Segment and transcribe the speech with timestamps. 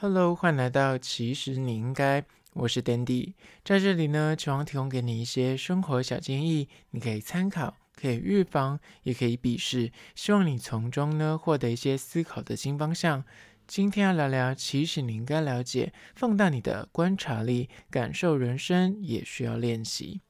[0.00, 3.32] Hello，欢迎来到其实你应该，我是 Dandy，
[3.64, 13.24] 在这里呢，希望提供给你一些生活小建议，你可以参考，可以预防，也可以鄙视，希望你从中呢获得一些思考的新方向。
[13.66, 20.20] 今天要聊聊，其实你应该了解，放大你的观察力，感受人生也需要练习。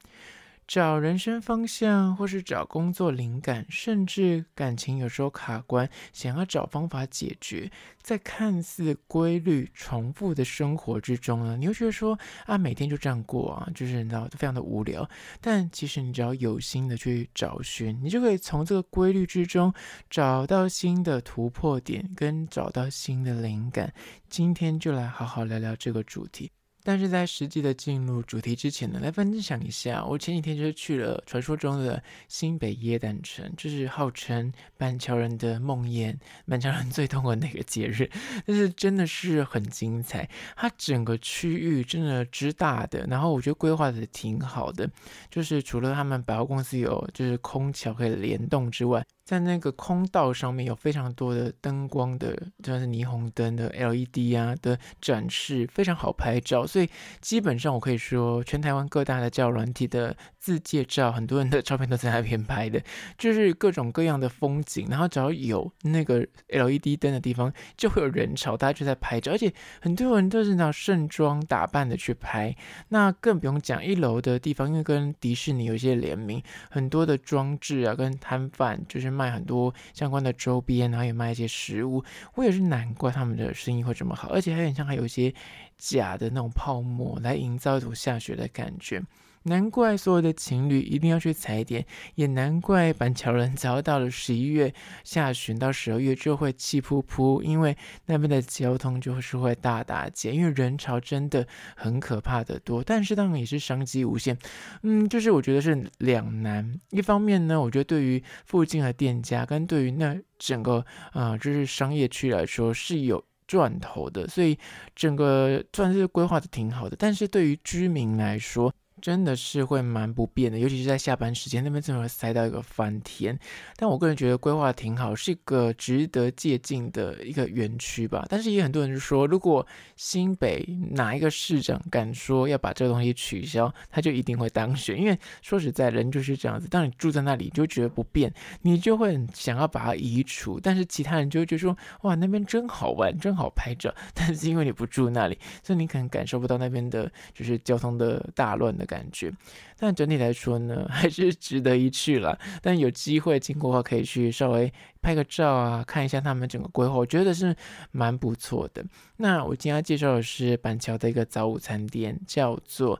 [0.68, 15.08] 找人生方向，或是找工作灵感，甚至感情有时候卡关，想要找方法解决，在看似规律重复的生活之中呢，你会觉得说啊，每天就这样过啊，就是你知道非常的无聊。
[15.40, 19.72] 但其实你只要有心的去找寻，你就可以从这个规律之中
[20.10, 23.90] 找到新的突破点，跟找到新的灵感。
[24.28, 26.50] 今天就来好好聊聊这个主题。
[26.88, 38.10] 但是在实际的进入主题之前呢，来分享一下，我前几天就是去了传说中的新北耶诞城，就是号称板桥人的梦魇，板桥人最痛的那个节日，
[38.46, 44.90] 但是真的是很精彩，它整个区域真的之大的，然后我觉得规划的挺好的，
[45.30, 49.04] 就是除了他们百货公司有就是空桥可以联动之外。
[49.28, 56.66] 在那个空道上面有非常多的灯光的，就是霓虹灯的 LED 啊的展示，非常好拍照。
[56.66, 56.88] 所以
[57.20, 62.82] 基本上我可以说，全台湾各大的叫软体的自介照，很多人的照片都在那边拍的，
[63.18, 64.86] 就是各种各样的风景。
[64.88, 72.56] 然后只要有那个 LED 灯的地方，就会有人潮，大家就在拍照，而且很多人都是那盛装打扮的去拍。
[72.88, 79.17] 那更不用讲一楼的地方，因为跟迪士尼有一些联名，很多的装置啊，跟摊贩就是。
[79.18, 82.04] 卖很多相关的周边，然后也卖一些食物。
[82.36, 85.34] 我也是难怪他们的生意会这么好，而且还很像还有一些
[85.76, 89.02] 假的那种泡沫来营造一种下雪的感觉。
[89.44, 94.72] 难怪所有的情侣一定要去踩点，也难怪板桥人只要到了十一月
[95.04, 102.82] 下旬到十二月就会气扑扑，因为那边的交通就是会大打劫，因为人潮真的很可怕的多。
[102.82, 104.36] 但是当然也是商机无限，
[104.82, 106.78] 嗯，就是我觉得是两难。
[106.90, 114.58] 一方面呢，我觉得对于附近的店家跟对于那整个啊、就是商业区来说是有赚头的，所以
[114.94, 116.96] 整个算是规划的挺好的。
[116.98, 123.38] 但是对于居民来说，真的是会蛮不便的，尤其是在下班时间，那边正好塞到一个翻天。
[123.76, 128.26] 但我个人觉得规划挺好，是一个值得借鉴的一个园区吧。
[128.28, 129.66] 但是也很多人就说，如果
[129.96, 134.98] 新北哪一个市长敢说要把这个东西取消，他就一定会当选。
[135.00, 138.32] 因为说实在，人就是这样子，当你住在那里，就觉得不便，
[138.62, 140.58] 你就会想要把它移除。
[140.60, 143.94] 但是其他人就会觉得说，哇，那边真好玩，真好拍照。
[144.14, 149.30] 但是因为你不住那里，所以你可能感受不到那边的就是交通的大乱的感觉，
[149.78, 152.36] 但整体来说呢， 还是值得一去了。
[152.62, 154.72] 但有机会经过的话，可以去稍微
[155.02, 157.54] 拍个照啊，看一下他们整个规划，我觉得是
[157.92, 158.84] 蛮不错的。
[159.18, 162.98] 那我今天要介绍的是板桥的一个早午餐店，叫做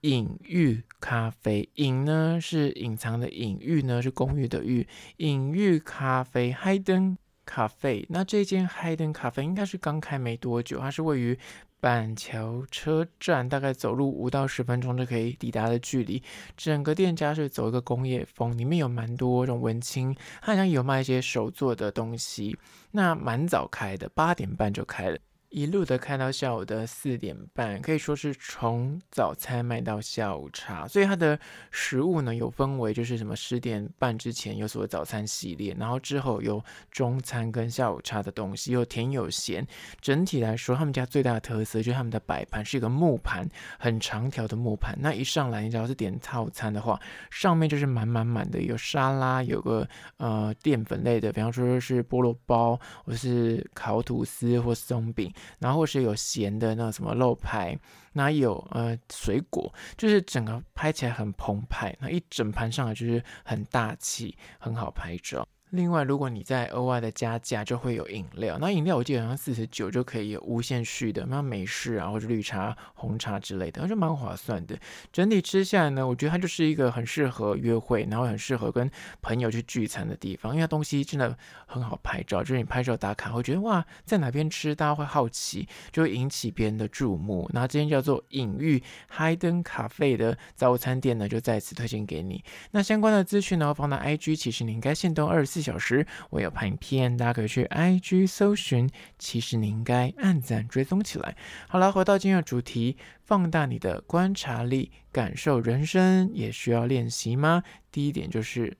[0.00, 1.68] 隐喻咖啡。
[1.74, 4.88] 隐呢是隐藏的隐，喻呢是公寓的寓。
[5.18, 8.06] 隐喻咖啡，Hidden Cafe。
[8.08, 11.38] 那这间 Hidden Cafe 应该是刚开没多久，它是位于。
[11.80, 16.22] 板桥车站大概走路五到十分钟就可以抵达的距离，
[16.56, 22.58] 整个店家是走一个工业风，里面有蛮多这种文青，他好像有卖一些手做的东西，
[22.90, 25.18] 那蛮早开的，八点半就开了。
[25.50, 31.38] 一路的开到下午的四点半，可以说是从早餐卖到下午茶，所以它的
[31.70, 39.66] 食物呢有分为就是什么十点半之前有所谓早餐系列，然后之后有中餐跟下午茶的东西，有甜有咸。
[40.02, 43.48] 整体来说，他们家最大的特色就是他们的摆盘是一个木盘，
[43.78, 44.94] 很长条的木盘。
[45.00, 47.00] 那一上来，你只要是点套餐的话，
[47.30, 49.88] 上面就是满满满的，有沙拉，有个
[50.18, 55.32] 呃淀粉类的，比方说是菠萝包，或是烤吐司或松饼。
[55.58, 57.78] 然后或是有咸的那什么肉排，
[58.12, 65.46] 那有呃水果，就是整个拍起来很澎湃，那一整盘上来就是很大气，很好拍照。
[65.70, 68.56] 另外，如果你在额外的加价，就会有饮料。
[68.58, 74.78] 那饮料我记得好像四十九就可以无限续的，那美式啊或者绿茶、红茶之类的，就蛮划算的。
[75.12, 81.36] 整体吃下来呢，我觉得它就是一个很适合约会，然后很适合跟朋友去聚餐的地方，因为它东西真的
[81.66, 82.42] 很好拍照。
[82.42, 87.46] 就是你拍照打卡，会觉得哇，在哪边吃，大家会好奇，就会引起别人的注目。
[87.52, 88.82] 那这间叫做隐喻
[89.14, 92.42] Hidden Cafe 的早餐店呢，就在此推荐给你。
[92.70, 95.57] 那相关的资讯呢，放到 IG，其实你应该限动二十四。
[95.58, 98.88] 四小时，我有拍影片，大家可以去 IG 搜寻。
[99.18, 101.36] 其实你应该按赞追踪起来。
[101.66, 107.64] 好了，回到今天的主题，放大你的观察力，感受人生也需要练习吗？
[107.90, 108.76] 第一点就是，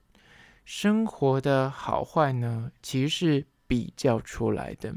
[0.65, 4.95] 生活的好坏呢，其实是比较出来的。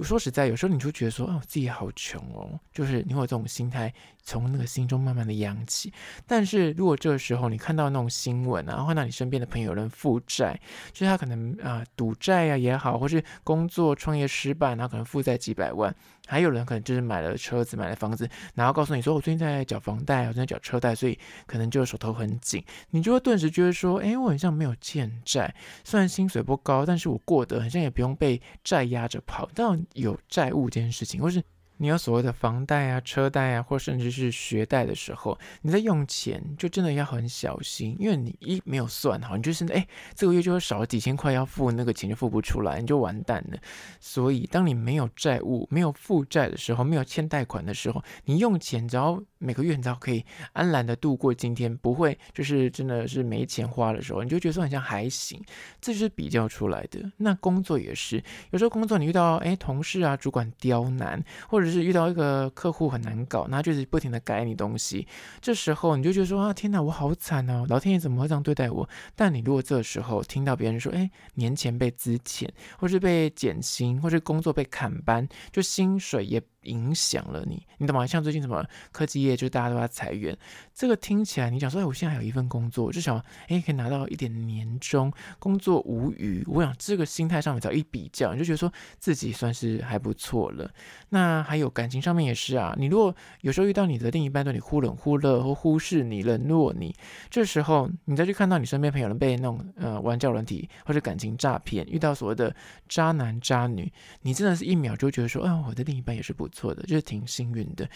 [0.00, 3.92] 说实在，有时候你就觉得说，哦，自己好穷哦，就是你会有这种心态。
[4.24, 5.92] 从那个心中慢慢的扬起，
[6.28, 10.56] 但是如果这个时候你看到那种新闻啊，看到你身边的朋友有人负债，
[10.92, 15.92] 就是他可能啊赌债啊也好，或是工作创业失败，然后可能负债几百万，
[16.28, 21.18] 还有人可能就是买了车子、买了房子，然后告诉你说，我最近在缴房贷，我正在缴车贷，所以
[21.48, 25.52] 可能就手头很紧，你就会顿时觉得说，哎，我好像没有欠债，
[25.82, 31.42] 虽然薪水不高，但是我过得好像也不用被债压着跑，但有债务这件事情，或是。
[31.78, 39.84] 你有所谓的房贷啊、车贷啊，或甚至是学贷的时候，你在用钱就真的要很小心，因为你一没有算好，你就是哎，
[40.14, 43.58] 这个月就会少了几千块要付，那个钱就付不出来，你就完蛋了。
[43.98, 55.42] 所以，当你没有债务、没有负债的时候，没有欠贷款的时候，你用钱只要每个月你知道可以安然的度过今天，不会就是真的是没钱花的时候，你就觉得说好像还行，
[55.80, 57.00] 这就是比较出来的。
[57.16, 58.22] 那工作也是，
[58.52, 65.06] 有时候工作你遇到哎同事啊、主管刁难，或者是遇到一个客户很难搞，那就是不停的改你东西，
[65.40, 68.88] 这时候你就觉得说啊，天哪，我好惨哦，老天爷怎么会这样对待我？
[69.16, 72.48] 但你如果这时候听到别人说，哎，年前被资遣，
[72.78, 76.40] 或是被减薪，或是工作被砍班，就薪水也。
[76.62, 78.06] 影响了你，你懂吗？
[78.06, 80.36] 像最近什么科技业，就大家都在裁员，
[80.74, 83.16] 这个听起来你讲说，哎，我现在还有一份工作，至少
[83.48, 86.44] 哎可以拿到一点年终，工作无虞。
[86.46, 90.70] 我想这个心态上面只要一比较，你就觉得说自己算是还不错了。
[91.08, 96.94] 那还有感情上面也是啊，你如果有时候遇到你的另一半对你忽冷忽热或忽视你、冷落你，
[97.28, 102.54] 这时候你再去看到你身边朋友人被那种呃玩交友软体或者感情诈骗，遇到所谓的
[102.88, 106.51] 渣男渣女，你真的是一秒就觉得说，哎，我的另一半也是不。
[106.52, 107.88] 错的，就是挺幸运的，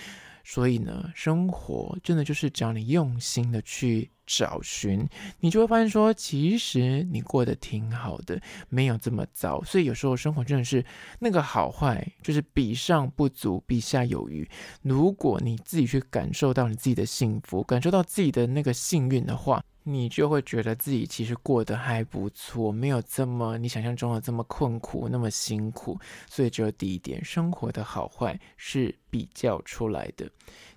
[0.43, 5.07] 所以呢，生活真的就是只要你用心的去找寻，
[5.39, 9.63] 你就会发现说，其实你过得挺好的，没有这么糟。
[9.63, 10.85] 所以有时候生活真的是
[11.21, 14.49] 那个好坏，就是比上不足，比下有余。
[14.83, 19.63] 如果你自己去感受到你自己的幸福，感受到自己的那个幸运的话。
[19.89, 25.97] 你就会觉得自己其实过得还不错，没有这么你想象中的这么困苦，那么辛苦。
[26.29, 30.29] 所以，只有第一点，生活的好坏是比较出来的。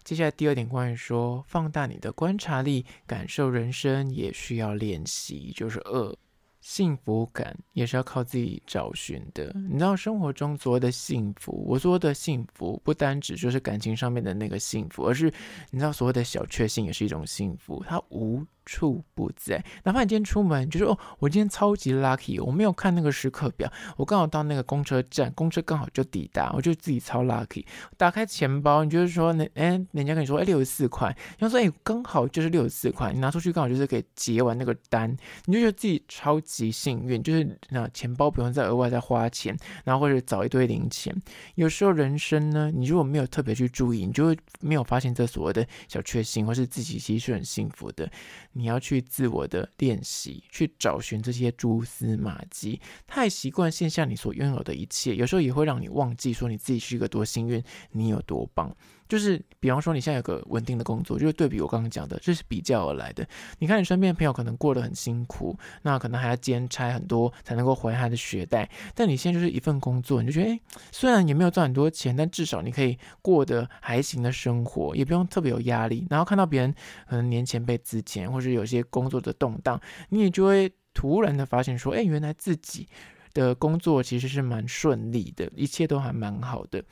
[0.03, 6.15] 接下来第二点，关于说放大你的观察力，感受人生也需要练习，就是二。
[6.61, 9.51] 幸福感也是要靠自己找寻的。
[9.55, 15.33] 你知道生活中所谓的幸福，我说的幸福不单指就是感情上面的那个幸福，而是
[15.71, 19.63] 你知道所谓的小确幸也是一种幸福，它无处不在。
[19.83, 27.65] 哪怕你今天出门，就是哦，我今天超级 lucky，我没有看那个时刻表，我刚好到那个公车站，公车刚好就抵达，我就自己超 lucky。
[27.97, 35.09] 打开钱包，你就是说，那哎，人家跟你说，哎，六十四块，你要说，哎，刚好就是六十四块，你拿出去刚好就是可以结完那个单，
[35.45, 41.15] 你就觉得自己超级幸运，就是那钱包不用再额外再花钱，然后或者找一堆零钱。
[41.55, 48.09] 有时候人生呢，你如果没有特别去注意，你就会没有发现这所谓的小确幸，或是自己其实是很幸福的。
[48.59, 52.81] 你要去自我的练习，去找寻这些蛛丝马迹。
[53.07, 58.75] 太习惯线下你所拥有的一切，有时候也会让你忘记说你自己是一个多幸运，你有多棒。
[59.09, 63.27] 就是比方说，你现在有个稳定的工作，就是对比我刚刚讲的，这是比较而来的。
[63.57, 68.69] 你看你身边的朋友可能过得很辛苦，那可能还要兼差很多才能够还他的学贷。
[68.93, 70.61] 但你现在就是一份工作，你就觉得，诶，
[70.91, 76.05] 虽然也没有赚很多钱，但至少你可以过得还行的生活，也不用特别有压力。
[76.09, 76.71] 然后看到别人
[77.07, 82.87] 可能年前被资遣，或者有些工作的动荡，你也就会突然的发现说，诶，原来自己
[83.33, 86.83] 的工作其实是蛮顺利的，一切都还蛮好的。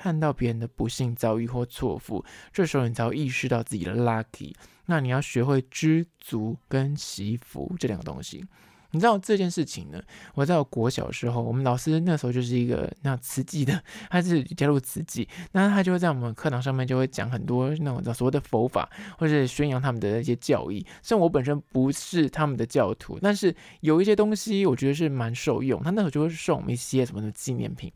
[0.00, 4.54] 看到别人的不幸遭遇或错付，这时候你才会意识到自己的 lucky。
[4.86, 8.44] 那你要学会知足跟惜福这两个东西。
[8.92, 10.00] 你知道这件事情呢？
[10.34, 18.88] 我在我国小的时候，我们老师那时候就是一个那慈济的，他是加入慈济，那他就会在我们课堂上面就会讲很多那种所谓的佛法，
[19.18, 20.86] 或者宣扬他们的一些教义。
[21.02, 25.82] 虽然我本身不是他们的教徒，但是有一些东西我觉得是蛮受用。
[25.82, 27.92] 他那时候就会送我们一些什么的纪念品。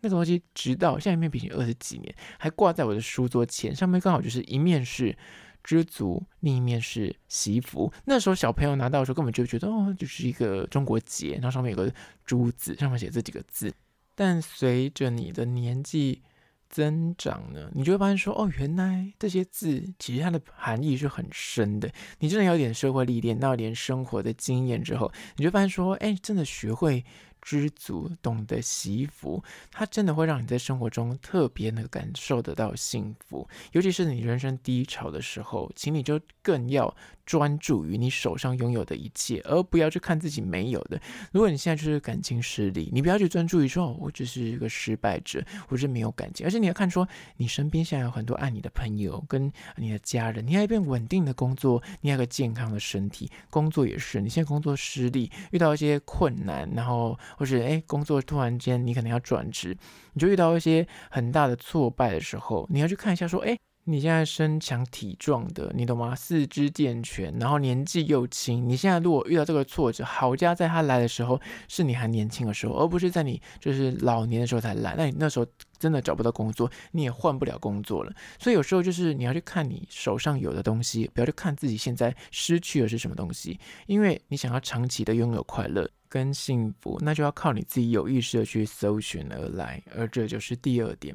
[0.00, 5.16] 那个东西直到现在，面比二十几年，还挂在我的书桌前，上面刚好就是一面是
[5.64, 7.92] 知足，另一面是惜福。
[8.04, 11.92] 那时候小朋友拿到的时候，根本就觉得哦，就是一个中国结，然后上面有个
[12.24, 13.72] 珠子，上面写这几个字。
[14.14, 16.22] 但随着你的年纪
[16.68, 21.90] 增长呢，你就会发现说，哦，原来这些字其实它的含义是很深的。
[22.20, 27.04] 你真的有点社会历练，到一点生活的经验之后，你就发现说，哎，真的学会。
[27.46, 33.48] 知足，懂得惜福，它真的会让你在生活中特别能感受得到幸福。
[33.70, 36.92] 尤其是你人生低潮的时候，请你就更要
[37.24, 41.00] 专注于你手上拥有的一切，而不要去看自己没有的。
[41.30, 59.76] 如果你现在就是感情失利，你不要去专注于说，哦，我只是一个失败者，我是没有感情，而是你要看说，你身边现在有很多爱你的朋友跟你的家人，你还有一份稳定的工作，你还有个健康的身体，工作也是，你现在工作失利，遇到一些困难，然后或者哎，工作突然间你可能要转职，
[60.14, 63.56] 你就遇到一些很大的挫败的时候，你要去看一下说，哎。
[63.88, 66.12] 你现在身强体壮的，你懂吗？
[66.12, 68.68] 四肢健全，然后年纪又轻。
[68.68, 74.96] 你现在如果遇到这个挫折，好家在他来的时候是你还年轻的时候，而不是在你就是老年的时候才来。
[74.98, 75.46] 那你那时候
[75.78, 78.12] 真的找不到工作，你也换不了工作了。
[78.40, 83.56] 所以有时候就是你要去看你手上有的东西，不要去看自己现在失去的是什么东西。
[83.86, 89.82] 因为你想要长期的拥有快乐跟幸福，那就要靠你自己有意识的去搜寻而来。
[89.94, 91.14] 而这就是第二点。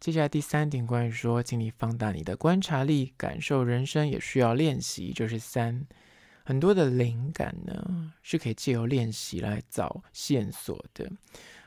[0.00, 5.12] 接下来第三点，关于说，请你放大你的观察力，感受人生也需要练习。
[5.12, 5.86] 就是三，
[6.44, 11.08] 很多的灵感呢，是可以借由练习来找线索的。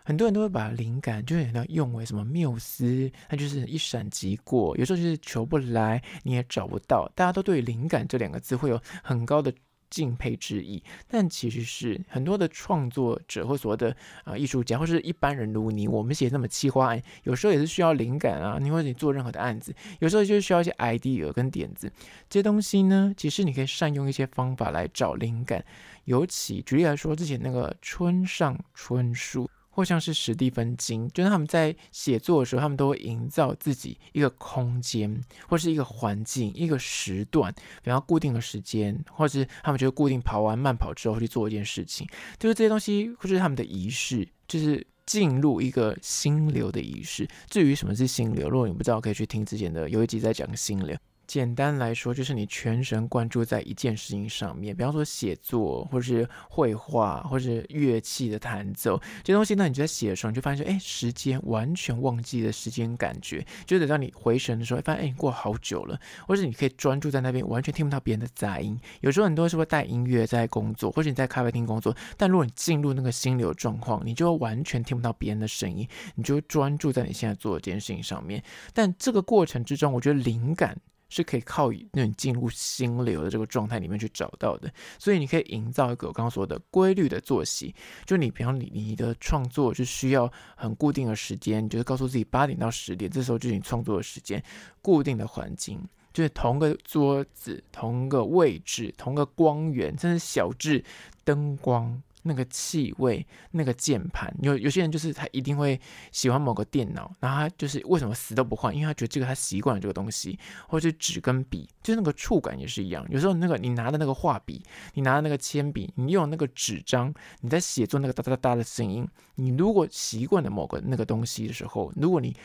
[0.03, 7.10] 很多人都会把灵感就很用为什么缪斯，它就是一闪即过，有时候就是求不来，你也找不到。
[7.15, 9.53] 大家都对灵感这两个字会有很高的。
[9.96, 18.58] 敬佩之意，但其实是很多的创作者或所谓的啊、艺术家，或是一般人如你，我们写那么企划案，有时候也是需要灵感啊。
[18.60, 21.90] 你或者你做任何的案子，有时候就是需要一些 idea 跟点子，
[22.30, 25.64] 这些东西呢，其实你可以善用一些方法来找灵感。
[26.04, 29.50] 尤其举例来说，之前那个村上春树。
[29.75, 37.53] 或像是史蒂芬金，就是他们在写作的时候，他们都会营造自己一个空间，或是一个环境，一个时段，
[37.84, 42.08] 比方固定的时间，或是他们就固定跑完慢跑之后去做一件事情，
[42.39, 47.27] 就是这些东西，或是他们的仪式，就是进入一个心流的仪式。
[47.50, 50.98] 至于什么是心流，如果你不知道，可以去听之前的有一集在讲心流。
[51.27, 59.55] 简单来说，就是你全神贯注在一件事情上面，比方说写作，或是绘画，或是乐器的弹奏这些东西。
[59.55, 66.00] 那你就在写的时候，你就发现说，哎，时间完全忘记了时间感觉，就等到你回神的时候，发现哎，过好久了。
[66.27, 68.79] 或者你可以专注在那边，完全听不到别人的杂音。
[69.01, 78.44] 有时候很多是会带音乐在工作，或者你在咖啡厅工作，但如果你进入那个心流状况，你就会完全听不到别人的声音，你就专注在你现在做的这件事情上面。
[78.74, 80.77] 但这个过程之中，我觉得灵感。
[81.15, 87.74] 是可以靠那种进入心流的这个状态里面去找到的，所以你可以营造一个我刚刚说的规律的作息。
[88.05, 94.43] 就你，比方你你的创作是需要很固定的时间，你就是告诉自己八点到十点，这时候就是你创作的时间。
[94.81, 95.79] 固定的环境，
[96.13, 100.84] 就是同个桌子、同个位置、同个光源，甚至小至
[101.24, 102.01] 灯光。
[102.27, 105.79] 那个气味，那个键盘，有有些人就是他一定会
[106.12, 113.05] 喜欢某个电脑，然后他就是为什么死都不换，因为他觉得这个他习惯了这个东西，或者是纸跟笔，就那个触感也是一样。
[113.10, 114.63] 有时候那个你拿的那个画笔，
[114.96, 122.36] 你拿的那个铅笔，你用那个纸张，你在写作那个哒哒哒的声音，你如果习惯了某个那个东西的时候，如果你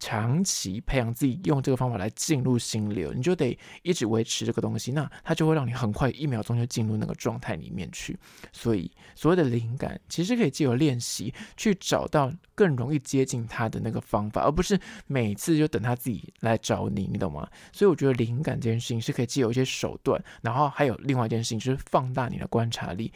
[0.00, 8.18] 长期培养自己用这个方法来进入心流，你就得一直维持这个东西，那它就会让你很快一秒钟就进入那个状态里面去。
[8.52, 17.48] 所以所谓的灵感，其实可以借由练习去找到更容易接近它的那个方法，而不是每次就等它自己来找你，你懂吗？
[17.72, 23.12] 所以我觉得灵感这件事情是可以借由一些手段，然后还有另外一件事情就是放大你的观察力。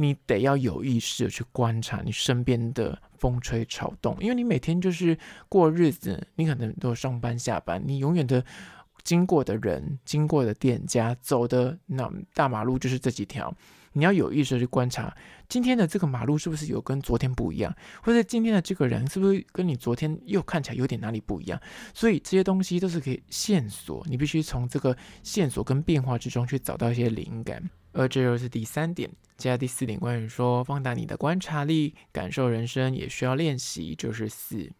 [0.00, 5.16] 你得要有意识的去观察你身边的风吹草动，因为你每天就是
[5.46, 8.42] 过日子，你可能都上班下班，你永远的
[9.04, 13.54] 经过的人、经过的店家、走的那大马路就是这几条，
[13.92, 15.14] 你要有意识的去观察
[15.48, 21.60] 今天的这个马路是不是有跟昨天不一样，或者今天的这个人是不是跟你昨天又看起来有点哪里不一样，
[21.92, 27.62] 所以这些东西都是可以线索，你必须从这个线索跟变化之中去找到一些灵感。
[27.92, 34.70] 而这又是第三点，接下来第四点，关于说放大你的观察力，感受人生也需要练习，就是四。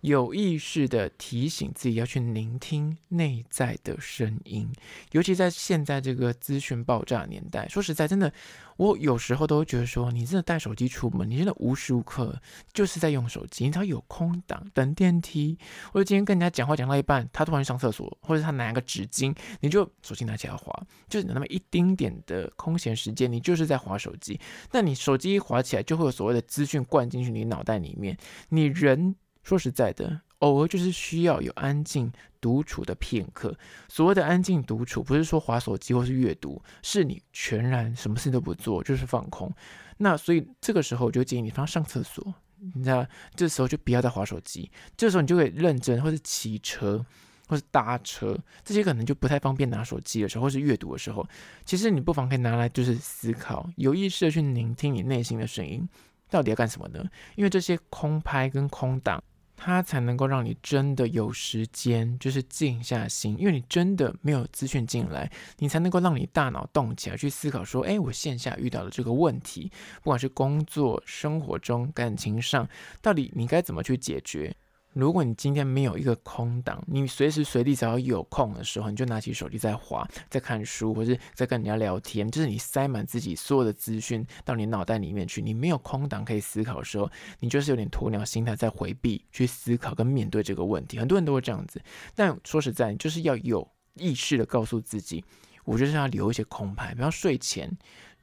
[0.00, 4.70] 有意识地提醒自己要去聆听内在的声音，
[5.12, 7.68] 尤其在现在这个资讯爆炸年代。
[7.68, 8.32] 说实在，真的，
[8.78, 12.40] 我有时候都会觉得说，你真的带手机出门，你真的无时无刻
[12.72, 13.64] 就是在用手机。
[13.64, 15.58] 你只要有空档等电梯，
[15.92, 20.72] 或者今天跟人家讲话讲到一半，他突然上厕所，或者他拿个纸巾，你就手机拿起来滑，
[21.10, 24.40] 就是有那么一丁点的空闲时间，你就是在划手机。
[24.72, 28.16] 那你手机一划起来，就会有所谓的资讯灌进去你脑袋里面，
[28.48, 29.14] 你人。
[29.42, 33.56] 说实在的，偶尔就是需要有安静独处的片刻。
[33.88, 39.52] 所谓的安静独处，不是说滑手机或是阅读，是你全然什么事都不做，就是放空。
[39.98, 42.34] 那所以这个时候我就建议你放上厕所，
[42.74, 47.04] 你知道，这时候就不要再滑手机，这时候你就可以认真，或是骑车，
[47.48, 51.26] 或是搭车，这些可能就不太方便拿手机的时候，或是阅读的时候，
[51.66, 55.86] 其实你不妨可以拿来就是思考，有意识的去聆听你内心的声音，
[56.30, 57.04] 到底要干什么呢？
[57.36, 59.22] 因为这些空拍跟空档。
[59.62, 69.70] 它才能够让你真的有时间，就是静下心，因为你真的没有资讯进来，你才能够让你大脑动起来去思考，说，诶，我线下遇到的这个问题，
[70.02, 72.66] 不管是工作、生活中、感情上，
[73.02, 74.56] 到底你该怎么去解决？
[74.92, 90.98] 如果你今天没有一个空档，你随时随地只要有空的时候，你就拿起手机在滑，在看书，或者在跟人家聊天，就是你塞满自己所有的资讯到你脑袋里面去，你没有空档可以思考的时候，你就是有点鸵鸟心态在回避去思考跟面对这个问题。
[90.98, 91.80] 很多人都会这样子，
[92.14, 95.24] 但说实在，就是要有意识的告诉自己，
[95.64, 97.70] 我就是要留一些空白，比方睡前。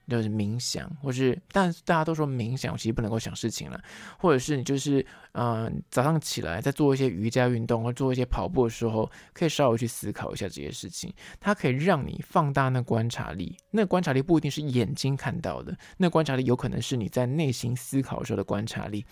[0.08, 3.82] 就是冥想，或是，但大家都说冥想其实不能够想事情了，
[4.18, 13.58] 或者是你就是，嗯、早上起来在做一些瑜伽运动或做一些跑步的时候，可以稍微去思考一下这些事情，它可以让你放大那观察力。
[13.72, 19.06] 那观察力不一定是眼睛看到的，那观察力有可能是你在内心思考的时候的观察力。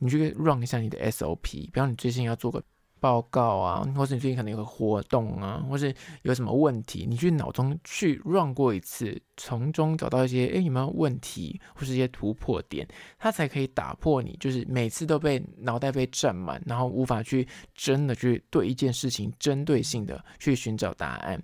[0.00, 2.62] 你就可以 run 一下你的 SOP，比方你最近要做个。
[3.04, 21.38] 报告啊，或是你最近可能有个活动啊，或是有什么问题，你去脑中去 run 过一次，从中找到一些诶有没有问题，或是一些突破点，它才可以打破你就是每次都被脑袋被占满，然后无法去真的去对一件事情针对性的去寻找答案。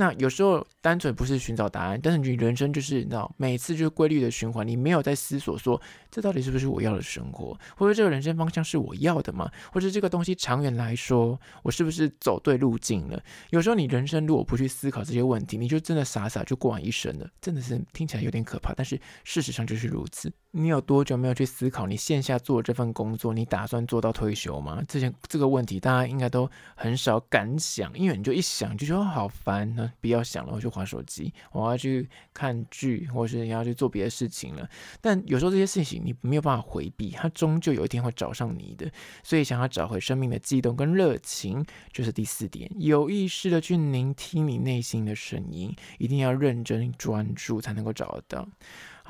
[0.00, 5.78] 那有时候单纯不是寻找答案，但是你人生就是你知道，每次就是规律的循环，你没有在思索说
[6.10, 9.50] 这到底是不是我要的生活，或者这个人生方向是我要的吗？
[9.70, 13.22] 或者这个东西长远来说，我是不是走对路径了？
[13.50, 20.32] 有时候你人生如果不去思考这些问题，你就真的傻傻就过完一生了，真的是听起来有点可怕，但是事实上就是如此。
[20.52, 24.82] 你有多久没有去思考你线下做这份工作，你打算做到退休吗？
[24.88, 29.92] 这些这个问题大家应该都很少敢想，因为你就一想就觉得好烦呢。
[30.00, 34.68] 不要想了，我去划手机，我要去看剧，或是你要去做别的事情了。
[35.00, 38.90] 但有时候这些事情你没有办法回避，它终究有一天会找上你的。
[39.22, 48.48] 所以想要找回生命的悸动跟热情，就是第四点，有意识的去聆听你内心的声音，一定要认真专注才能够找得到。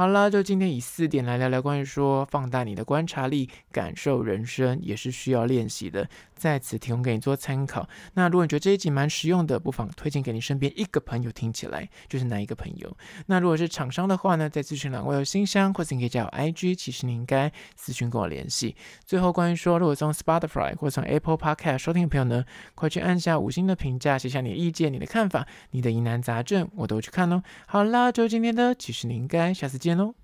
[0.00, 7.86] 好啦，就今天以四点来聊聊关于说放大你的观察力，感受人生也是需要练习的，在此提供给你做参考。
[8.14, 12.96] 那如果你觉得这一集蛮实用的，不妨推荐给你身边一个朋友听起来，就是哪一个朋友？
[13.26, 18.74] 那如果是厂商的话呢，在资讯栏我有信箱，或者你可以加我 IG，其实你应该私讯跟我联系。
[19.04, 22.42] 最后关于说，如果从 Spotify 或从 Apple Podcast 收听的朋友呢，
[22.74, 27.42] 快去按下五星的评价，写下你的意见、你的看法、你的疑难杂症，我都去看哦。
[27.66, 29.89] 好啦，就今天的，其实你应该下次见。
[29.90, 30.14] 见喽。